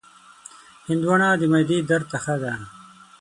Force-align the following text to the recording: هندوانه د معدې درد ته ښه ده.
هندوانه 0.87 1.27
د 1.37 1.43
معدې 1.51 1.77
درد 1.89 2.05
ته 2.11 2.17
ښه 2.23 2.35
ده. 2.41 2.53